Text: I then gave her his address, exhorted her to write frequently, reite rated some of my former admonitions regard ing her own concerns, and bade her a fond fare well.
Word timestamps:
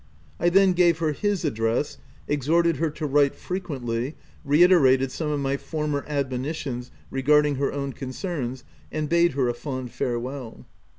I 0.39 0.49
then 0.49 0.73
gave 0.73 0.97
her 0.97 1.11
his 1.11 1.45
address, 1.45 1.99
exhorted 2.27 2.77
her 2.77 2.89
to 2.89 3.05
write 3.05 3.35
frequently, 3.35 4.15
reite 4.43 4.71
rated 4.81 5.11
some 5.11 5.29
of 5.29 5.39
my 5.39 5.57
former 5.57 6.03
admonitions 6.07 6.89
regard 7.11 7.45
ing 7.45 7.57
her 7.57 7.71
own 7.71 7.93
concerns, 7.93 8.63
and 8.91 9.07
bade 9.07 9.33
her 9.33 9.47
a 9.47 9.53
fond 9.53 9.91
fare 9.91 10.19
well. 10.19 10.65